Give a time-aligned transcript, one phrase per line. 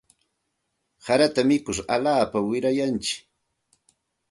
[1.07, 3.13] Harata mikur alaapa wirayantsik.